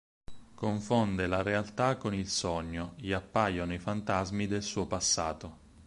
[0.55, 5.59] Confonde la realtà con il sogno, gli appaiono i fantasmi del suo passato.